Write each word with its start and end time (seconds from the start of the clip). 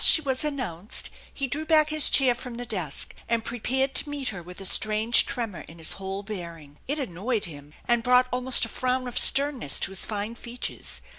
she 0.03 0.19
was 0.23 0.43
announced, 0.43 1.11
he 1.31 1.45
drew 1.45 1.63
back 1.63 1.91
his 1.91 2.09
chair 2.09 2.33
from 2.33 2.55
the 2.55 2.65
desk^ 2.65 3.11
and 3.29 3.45
prepared 3.45 3.93
to 3.93 4.09
meet 4.09 4.29
her 4.29 4.41
with 4.41 4.59
a 4.59 4.65
strange 4.65 5.27
tremor 5.27 5.61
in 5.67 5.77
his 5.77 5.93
whol* 5.99 6.23
bearing. 6.25 6.79
It 6.87 6.97
annoyed 6.97 7.45
him, 7.45 7.75
and 7.87 8.01
brought 8.01 8.27
almost 8.33 8.65
a 8.65 8.67
frown 8.69 9.07
of 9.07 9.19
sternness 9.19 9.79
to 9.81 9.91
his 9.91 10.07
fine 10.07 10.33
features. 10.33 11.01